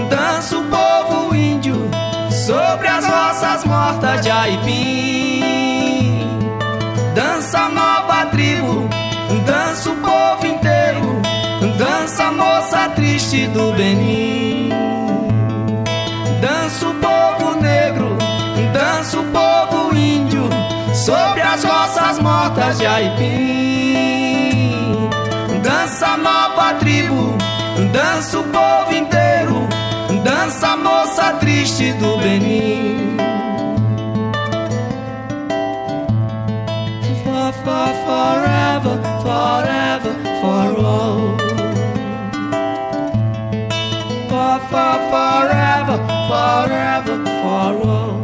dança 0.09 0.59
o 0.59 0.65
povo 0.65 1.35
índio, 1.35 1.77
sobre 2.31 2.87
as 2.87 3.05
rodas 3.07 3.65
mortas 3.65 4.21
de 4.21 4.31
Aipim. 4.31 5.43
Dança 7.15 7.69
nova 7.69 8.02
dança 9.83 9.91
o 9.91 9.97
povo 9.97 10.47
inteiro, 10.47 11.21
dança 11.77 12.31
moça 12.31 12.89
triste 12.91 13.49
do 13.49 13.73
Benin. 13.73 14.69
Dança 16.41 16.87
o 16.87 16.95
povo 16.95 17.61
negro, 17.61 18.17
dança 18.73 19.19
o 19.19 19.25
povo 19.25 19.93
índio, 19.97 20.49
sobre 20.95 21.41
as 21.41 21.65
roças 21.65 22.21
mortas 22.21 22.79
de 22.79 22.87
Aipim. 22.87 23.91
Dança 25.65 26.17
nova 26.17 26.75
tribo, 26.75 27.37
dança 27.93 28.39
o 28.39 28.45
povo 28.45 28.95
inteiro, 28.95 29.67
dança 30.23 30.77
moça 30.77 31.33
triste 31.41 31.93
do 31.95 32.19
Benin. 32.19 33.12
For, 37.65 37.95
for, 38.05 38.33
forever, 38.43 38.97
forever, 39.23 40.15
for 40.41 40.71
all. 40.85 41.39
For, 44.29 44.57
for, 44.71 44.95
forever, 45.13 45.99
forever, 46.29 47.17
for 47.41 47.75
all. 47.89 48.19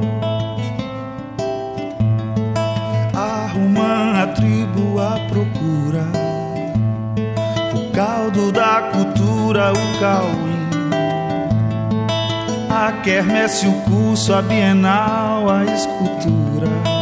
Arruma 3.14 4.22
a 4.22 4.26
tribo 4.34 5.01
à 5.01 5.20
procura 5.28 6.05
o 7.74 7.93
caldo 7.93 8.51
da 8.51 8.91
cultura, 8.93 9.72
o 9.72 10.01
cauim. 10.01 10.59
A 12.70 12.93
quermesse, 13.03 13.66
o 13.66 13.72
curso, 13.82 14.34
a 14.34 14.43
bienal, 14.43 15.49
a 15.49 15.64
escultura. 15.64 16.97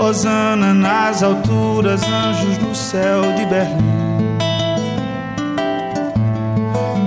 Osana 0.00 0.72
nas 0.72 1.22
alturas, 1.22 2.02
anjos 2.02 2.56
no 2.58 2.74
céu 2.74 3.20
de 3.36 3.44
Berlim. 3.44 4.00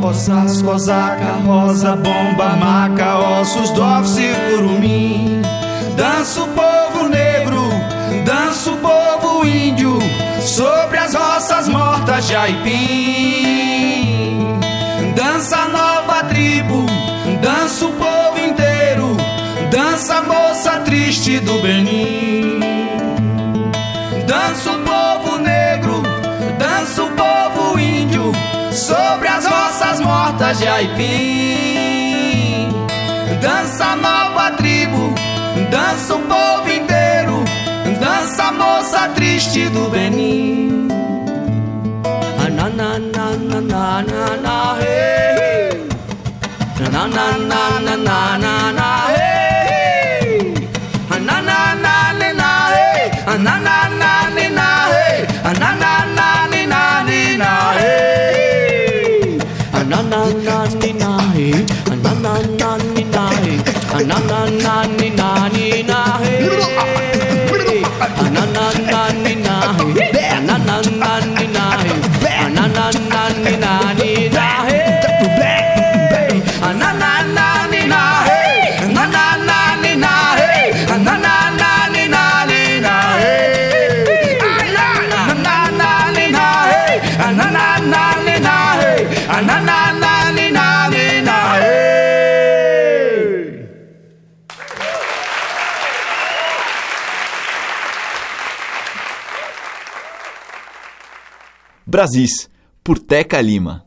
Osasco, 0.04 0.70
Osaka, 0.70 1.40
rosa, 1.44 1.96
bomba, 1.96 2.50
maca, 2.50 3.18
ossos 3.18 3.72
do 3.72 3.82
office, 3.82 4.22
curumim. 4.52 5.42
Dança 5.96 6.44
o 6.44 6.48
povo 6.50 7.10
negro, 7.10 7.64
dança 8.26 8.70
o 8.70 8.78
povo 8.78 9.44
índio, 9.44 9.98
sobre 10.40 11.00
as 11.00 11.16
roças 11.16 11.68
mortas 11.68 12.28
de 12.28 12.36
Aipim. 12.36 13.80
Dança 15.16 15.58
a 15.58 15.68
nova 15.68 16.26
tribo, 16.26 16.86
dança 17.42 17.86
o 17.86 17.92
povo 17.94 18.38
inteiro, 18.40 19.18
dança 19.72 20.18
a 20.18 20.22
moça 20.22 20.80
triste 20.82 21.40
do 21.40 21.60
Benin. 21.60 22.33
Dança 24.54 24.72
o 24.72 24.80
povo 24.84 25.40
negro, 25.40 26.04
dança 26.60 27.04
o 27.04 27.10
povo 27.10 27.80
índio, 27.80 28.32
sobre 28.72 29.28
as 29.28 29.48
roças 29.48 30.00
mortas 30.00 30.60
de 30.60 30.68
Aipim. 30.68 32.70
Dança 33.42 33.84
a 33.84 33.96
nova 33.96 34.52
tribo, 34.52 35.12
dança 35.72 36.14
o 36.14 36.20
povo 36.20 36.72
inteiro, 36.72 37.44
dança 38.00 38.44
a 38.44 38.52
moça 38.52 39.10
triste 39.16 39.70
do 39.70 39.90
Benin. 39.90 40.88
Na 42.38 42.50
na 42.70 42.70
na 42.70 43.00
na 43.00 43.32
na 43.60 44.04
na 44.04 44.38
na 44.38 44.78
hey. 44.80 45.88
Na 46.92 47.08
na 47.08 47.08
na 47.08 47.38
na 47.80 47.98
na 47.98 48.38
na 48.38 48.72
na 48.72 49.13
na 57.38 57.42
na. 57.42 57.54
Na 59.74 59.92
na 59.92 60.04
na 73.58 74.03
Brasis, 101.94 102.50
por 102.82 102.98
Teca 102.98 103.40
Lima. 103.40 103.86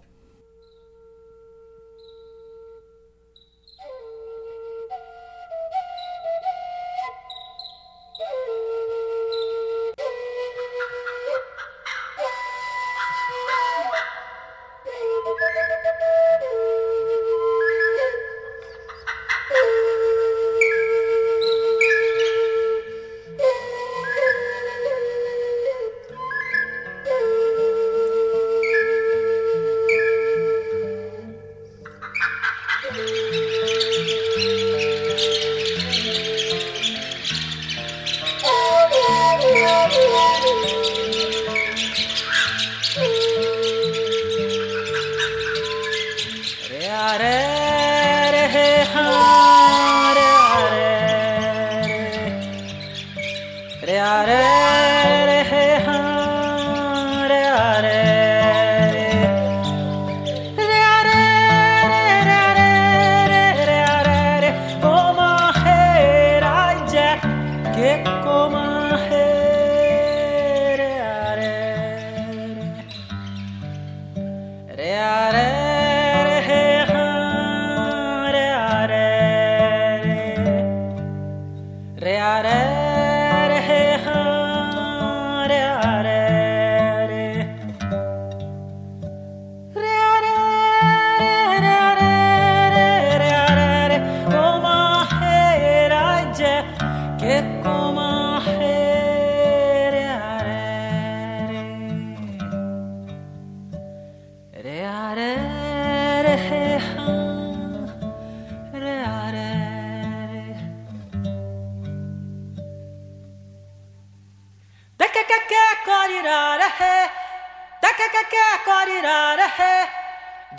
কে 117.99 118.07
কে 118.15 118.23
কে 118.33 118.47
করিরা 118.69 119.19
রে 119.39 119.75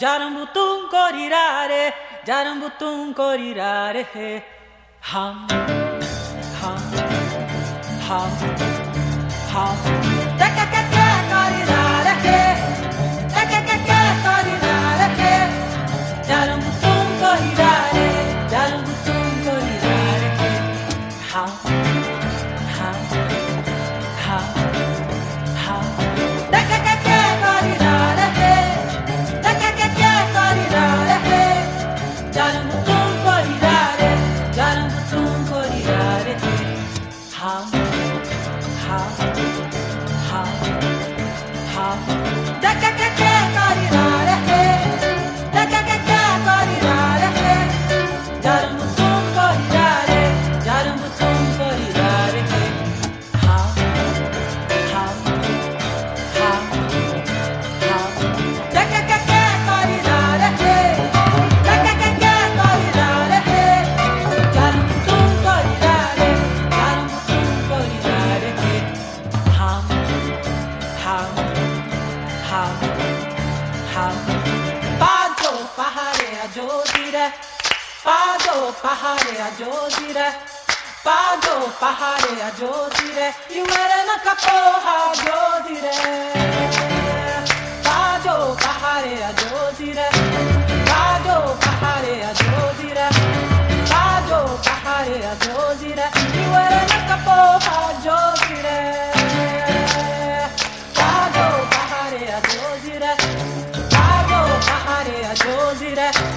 জারম্বু 0.01 0.43
তুম 0.55 0.77
করিরা 0.93 1.45
রে 1.71 1.83
জারম্বু 2.27 2.67
তুম 2.79 2.99
করিরা 3.13 3.73
রে 3.95 4.03
হাম 5.01 5.37
হাম 6.59 6.81
হাম 8.07 8.31
হাম 9.51 9.96
pahare 78.87 79.41
a 79.41 79.49
giosire 79.57 80.27
Pado 81.03 81.55
pahare 81.77 82.41
a 82.41 82.51
giosire 82.57 83.27
Iuere 83.49 83.99
na 84.07 84.17
capoha 84.23 84.95
a 85.03 85.15
giosire 85.21 85.91
Pado 87.83 88.55
pahare 88.63 89.13
a 89.27 89.31
giosire 89.39 90.07
Pado 90.89 91.57
pahare 91.63 92.13
a 92.29 92.31
giosire 92.39 93.07
Pado 93.91 94.39
pahare 94.63 95.15
a 95.31 95.35
giosire 95.43 96.05
Iuere 96.43 96.81
na 96.91 96.99
capoha 97.09 97.75
a 97.87 97.93
giosire 98.03 98.77
Pado 100.93 101.45
pahare 101.73 102.23
a 102.37 102.39
giosire 102.47 103.11
Pado 103.91 104.39
pahare 104.67 105.17
a 105.29 105.33
giosire 105.33 106.36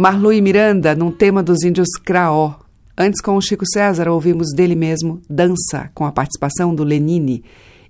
iwere 0.00 0.08
na 0.08 0.08
kapoha 0.08 0.08
jodire. 0.08 0.08
Pajo 0.08 0.08
pahare 0.08 0.08
a 0.08 0.08
jodire, 0.08 0.08
pajo 0.08 0.08
pahare 0.08 0.08
a 0.08 0.08
jodire, 0.08 0.08
pajo 0.08 0.08
pahare 0.08 0.08
a 0.08 0.08
jodire, 0.08 0.08
iwere 0.08 0.08
na 0.08 0.08
kapoha 0.08 0.08
jodire. 0.08 0.10
Marlu 0.10 0.32
e 0.32 0.40
Miranda, 0.40 0.94
num 0.94 1.10
tema 1.10 1.42
dos 1.42 1.62
índios 1.62 1.90
Craó. 2.02 2.54
Antes, 2.96 3.20
com 3.20 3.36
o 3.36 3.40
Chico 3.42 3.66
César, 3.70 4.08
ouvimos 4.08 4.46
dele 4.54 4.74
mesmo 4.74 5.20
Dança, 5.28 5.90
com 5.94 6.06
a 6.06 6.12
participação 6.12 6.74
do 6.74 6.84
Lenine. 6.84 7.44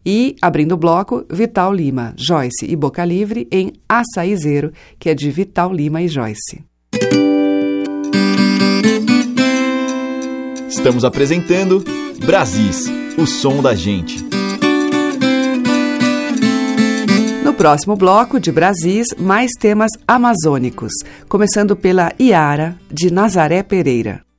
E, 0.05 0.35
abrindo 0.43 0.73
o 0.73 0.77
bloco, 0.77 1.25
Vital 1.31 1.73
Lima, 1.73 2.13
Joyce 2.17 2.67
e 2.67 2.75
Boca 2.75 3.05
Livre 3.05 3.47
em 3.53 3.75
Açaizeiro, 3.89 4.73
que 4.99 5.09
é 5.09 5.15
de 5.15 5.31
Vital 5.31 5.73
Lima 5.73 6.03
e 6.03 6.09
Joyce. 6.09 6.65
Estamos 10.69 11.05
apresentando 11.05 11.85
Brasis, 12.25 12.89
o 13.17 13.25
som 13.25 13.63
da 13.63 13.73
gente. 13.73 14.40
Próximo 17.61 17.95
bloco 17.95 18.41
de 18.41 18.51
Brasis, 18.51 19.09
mais 19.19 19.51
temas 19.53 19.91
amazônicos, 20.09 20.93
começando 21.29 21.77
pela 21.77 22.11
Iara, 22.19 22.75
de 22.91 23.13
Nazaré 23.13 23.63
Pereira. 23.63 24.30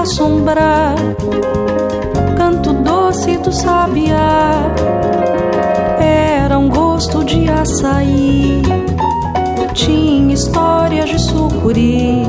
Assombrar. 0.00 0.94
Canto 2.36 2.72
doce 2.72 3.36
do 3.38 3.52
sabiá 3.52 4.72
era 5.98 6.58
um 6.58 6.68
gosto 6.68 7.24
de 7.24 7.48
açaí. 7.48 8.62
Tinha 9.74 10.34
histórias 10.34 11.08
de 11.10 11.18
sucuri. 11.18 12.22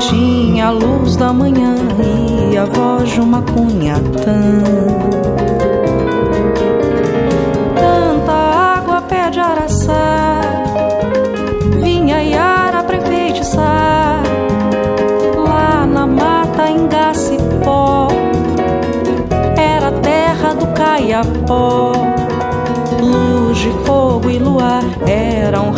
Tinha 0.00 0.66
a 0.66 0.70
luz 0.70 1.16
da 1.16 1.32
manhã 1.32 1.76
e 2.50 2.56
a 2.56 2.64
voz 2.64 3.10
de 3.10 3.20
uma 3.20 3.42
cunhatã. 3.42 5.21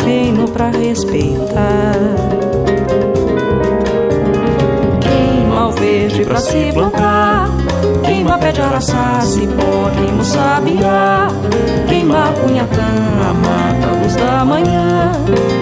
Reino 0.05 0.47
pra 0.47 0.69
respeitar. 0.69 1.95
Queima 5.01 5.67
o 5.67 5.71
verde 5.71 6.23
pra 6.23 6.37
se 6.37 6.71
plantar. 6.71 7.49
Queima 8.03 8.37
pé 8.37 8.51
de 8.51 8.61
araçá, 8.61 9.19
cipó, 9.21 9.89
queima 9.95 10.21
o 10.21 10.25
sabiá. 10.25 11.27
Queima 11.87 12.29
a 12.29 12.33
cunhatã, 12.33 12.81
a 13.29 13.33
mata, 13.33 13.99
luz 13.99 14.15
da 14.15 14.45
manhã. 14.45 15.11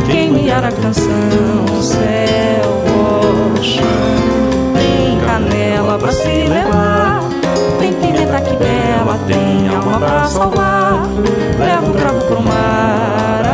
Queima 0.06 0.34
a 0.58 0.72
canção, 0.72 1.82
céu, 1.82 2.84
voz, 2.86 3.66
chão. 3.66 3.86
Tem 4.76 5.20
canela 5.20 5.98
pra 5.98 6.12
se 6.12 6.28
levar. 6.28 7.24
Tem 7.80 7.94
pimenta 7.94 8.42
que 8.42 8.56
bela, 8.58 9.18
tem 9.26 9.68
alma 9.70 10.00
pra 10.00 10.26
salvar. 10.28 11.08
Leva 11.58 11.90
o 11.90 11.94
cravo 11.94 12.22
pro 12.28 12.42
mar, 12.42 13.53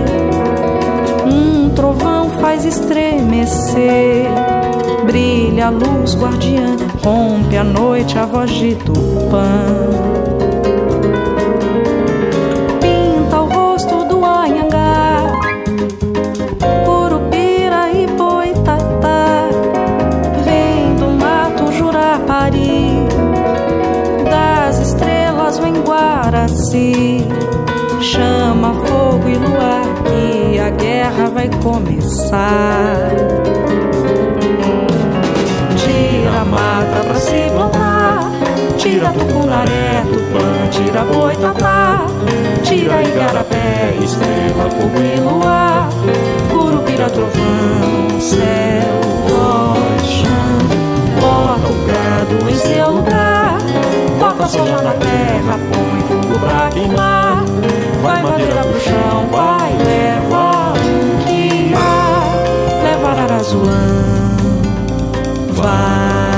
Um 1.26 1.70
trovão 1.70 2.30
faz 2.42 2.66
estremecer. 2.66 4.28
Brilha 5.06 5.68
a 5.68 5.70
luz 5.70 6.14
guardiã. 6.14 6.76
Rompe 7.02 7.56
a 7.56 7.64
noite 7.64 8.20
a 8.20 8.26
voz 8.26 8.52
de 8.52 8.76
Tupã. 8.76 10.35
Chama 28.02 28.74
fogo 28.86 29.28
e 29.28 29.36
luar 29.36 29.84
Que 30.04 30.60
a 30.60 30.70
guerra 30.70 31.30
vai 31.30 31.50
começar. 31.64 33.10
Tira 35.78 36.42
a 36.42 36.46
mata 36.46 37.00
pra 37.08 37.16
se 37.16 37.50
plantar 37.50 38.32
Tira 38.78 39.10
tucunaré, 39.12 40.04
tupã, 40.12 40.70
tira 40.70 41.04
boitatá 41.06 42.06
Tira 42.64 43.02
igarapé, 43.02 43.94
estrela, 44.04 44.70
fogo 44.70 45.00
e 45.00 45.20
luar 45.20 45.90
Curupira, 46.52 47.10
trovão, 47.10 48.20
céu, 48.20 49.02
chão 50.04 50.60
Bota 51.20 51.68
o 51.68 51.76
gado 51.88 52.50
em 52.50 52.56
seu 52.56 52.92
lugar 52.92 53.65
Bota 54.20 54.48
soja 54.48 54.82
na 54.82 54.92
terra, 54.94 55.60
põe 55.72 56.02
fogo 56.08 56.40
pra 56.40 56.70
queimar. 56.70 57.44
Vai 58.02 58.24
madeira 58.24 58.62
pro 58.64 58.80
chão, 58.80 59.28
vai, 59.32 59.76
leva 59.78 60.74
o 60.74 61.26
que 61.26 61.74
há. 61.74 62.84
Leva 62.84 63.10
ararazulã 63.10 64.06
Vai, 65.50 66.35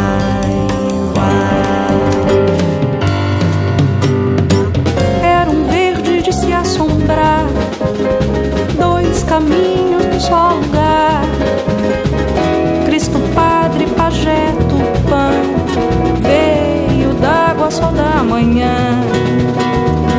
só 17.78 17.92
da 17.92 18.24
manhã. 18.24 18.74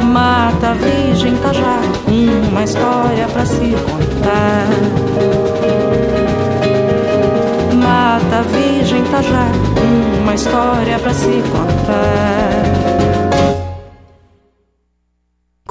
Mata, 0.05 0.75
Virgem, 0.75 1.37
Tajá 1.37 1.81
Uma 2.51 2.63
história 2.63 3.27
pra 3.27 3.45
se 3.45 3.75
contar. 3.91 4.69
Mata, 7.75 8.43
Virgem, 8.53 9.03
Tajá 9.05 9.47
Uma 10.23 10.35
história 10.35 10.99
pra 10.99 11.13
se 11.13 11.43
contar 11.53 12.68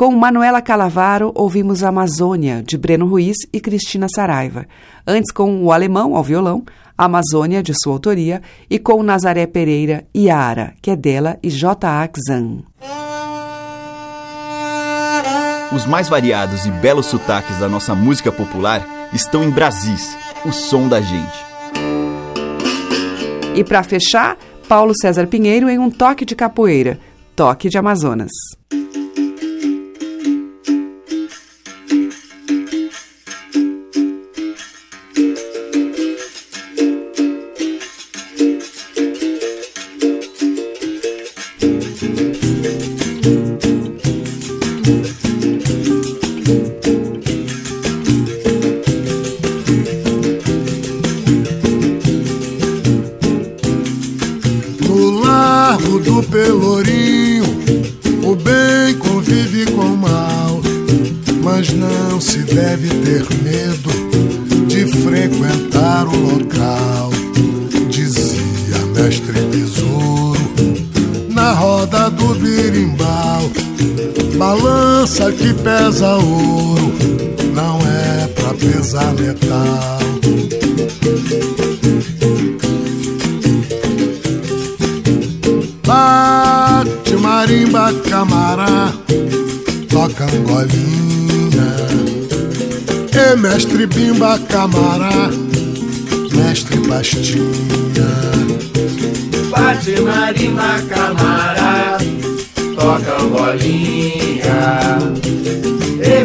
Com 0.07 0.15
Manuela 0.15 0.61
Calavaro, 0.61 1.33
ouvimos 1.35 1.83
Amazônia, 1.83 2.63
de 2.65 2.77
Breno 2.77 3.05
Ruiz 3.05 3.35
e 3.51 3.59
Cristina 3.59 4.07
Saraiva. 4.07 4.65
Antes, 5.05 5.33
com 5.33 5.61
o 5.61 5.69
alemão 5.69 6.15
ao 6.15 6.23
violão, 6.23 6.63
Amazônia, 6.97 7.61
de 7.61 7.73
sua 7.77 7.91
autoria, 7.91 8.41
e 8.69 8.79
com 8.79 9.03
Nazaré 9.03 9.45
Pereira, 9.45 10.05
Iara, 10.15 10.75
que 10.81 10.91
é 10.91 10.95
dela, 10.95 11.37
e 11.43 11.49
J.A. 11.49 12.09
Xan. 12.25 12.59
Os 15.73 15.85
mais 15.85 16.07
variados 16.07 16.65
e 16.65 16.71
belos 16.71 17.07
sotaques 17.07 17.59
da 17.59 17.67
nossa 17.67 17.93
música 17.93 18.31
popular 18.31 18.87
estão 19.11 19.43
em 19.43 19.49
Brasis, 19.49 20.17
o 20.45 20.53
som 20.53 20.87
da 20.87 21.01
gente. 21.01 21.45
E 23.53 23.61
para 23.61 23.83
fechar, 23.83 24.37
Paulo 24.69 24.93
César 24.95 25.27
Pinheiro 25.27 25.69
em 25.69 25.77
um 25.77 25.91
toque 25.91 26.23
de 26.23 26.33
capoeira, 26.33 26.97
toque 27.35 27.67
de 27.67 27.77
Amazonas. 27.77 28.31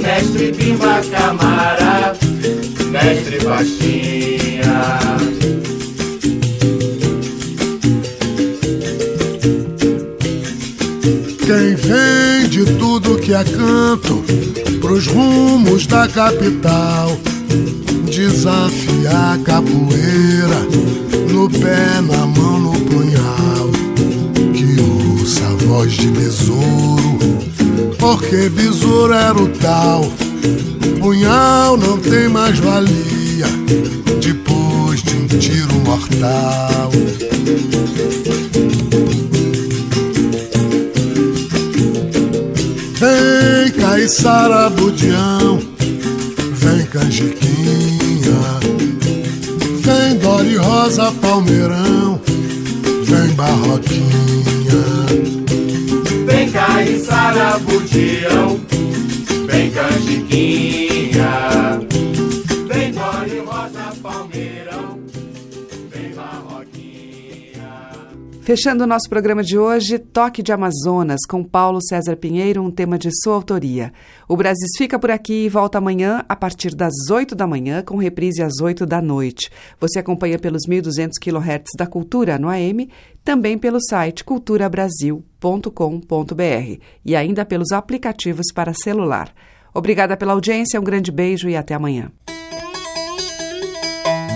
Mestre 0.02 0.52
Bimba 0.52 1.00
Camara, 1.10 2.14
mestre 2.90 3.38
Bastinha. 3.44 4.98
Quem 11.46 11.74
vem 11.76 12.48
de 12.48 12.64
tudo 12.78 13.18
que 13.18 13.32
é 13.32 13.44
canto 13.44 14.24
pros 14.80 15.06
rumos 15.06 15.86
da 15.86 16.08
capital, 16.08 17.16
desafiar 18.10 19.38
capoeira 19.44 20.66
no 21.30 21.48
pé, 21.48 22.00
na 22.02 22.26
mão, 22.26 22.58
no 22.58 22.72
punhal. 22.72 23.70
Que 24.52 24.80
ouça 24.80 25.44
a 25.44 25.66
voz 25.66 25.92
de 25.92 26.08
besouro, 26.08 27.38
porque 28.02 28.48
besouro 28.48 29.12
era 29.12 29.40
o 29.40 29.48
tal. 29.48 30.12
Punhal 30.98 31.76
não 31.76 31.96
tem 31.98 32.28
mais 32.28 32.58
valia 32.58 33.46
depois 34.20 35.04
de 35.04 35.14
um 35.14 35.28
tiro 35.38 35.72
mortal. 35.84 36.90
Vem 42.98 43.70
Caiçara 43.80 44.68
Budião, 44.70 45.60
vem 46.54 46.84
Canjiquinha, 46.86 48.58
vem 49.80 50.18
Dori 50.18 50.56
Rosa 50.56 51.12
Palmeirão, 51.12 52.20
vem 53.04 53.28
Barroquinha. 53.36 54.41
Vem 56.82 56.98
vem 62.92 63.44
Rosa 63.44 63.94
Palmeirão, 64.02 64.98
vem. 65.90 66.12
Fechando 68.42 68.82
o 68.82 68.88
nosso 68.88 69.08
programa 69.08 69.40
de 69.40 69.56
hoje, 69.56 70.00
Toque 70.00 70.42
de 70.42 70.52
Amazonas, 70.52 71.20
com 71.28 71.44
Paulo 71.44 71.80
César 71.80 72.16
Pinheiro, 72.16 72.60
um 72.60 72.72
tema 72.72 72.98
de 72.98 73.08
sua 73.22 73.34
autoria. 73.34 73.92
O 74.28 74.36
Brasis 74.36 74.72
fica 74.76 74.98
por 74.98 75.12
aqui 75.12 75.44
e 75.44 75.48
volta 75.48 75.78
amanhã 75.78 76.24
a 76.28 76.34
partir 76.34 76.74
das 76.74 76.92
8 77.08 77.36
da 77.36 77.46
manhã, 77.46 77.82
com 77.82 77.96
reprise 77.96 78.42
às 78.42 78.60
8 78.60 78.84
da 78.84 79.00
noite. 79.00 79.48
Você 79.78 80.00
acompanha 80.00 80.40
pelos 80.40 80.62
1.200 80.68 81.10
kHz 81.20 81.70
da 81.78 81.86
Cultura 81.86 82.36
no 82.36 82.48
AM, 82.48 82.90
também 83.24 83.56
pelo 83.56 83.80
site 83.80 84.24
culturabrasil.com.br 84.24 86.82
e 87.04 87.16
ainda 87.16 87.44
pelos 87.44 87.72
aplicativos 87.72 88.46
para 88.54 88.74
celular. 88.74 89.32
Obrigada 89.74 90.16
pela 90.16 90.32
audiência, 90.32 90.80
um 90.80 90.84
grande 90.84 91.10
beijo 91.10 91.48
e 91.48 91.56
até 91.56 91.74
amanhã. 91.74 92.10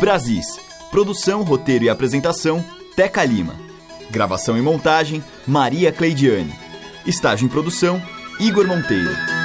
Brasis. 0.01 0.47
Produção, 0.91 1.43
roteiro 1.43 1.85
e 1.85 1.91
apresentação, 1.91 2.65
Teca 2.95 3.25
Lima. 3.25 3.55
Gravação 4.11 4.57
e 4.57 4.63
montagem, 4.63 5.23
Maria 5.47 5.93
Cleidiane. 5.93 6.55
Estágio 7.05 7.47
em 7.47 7.49
produção, 7.49 8.01
Igor 8.39 8.67
Monteiro. 8.67 9.36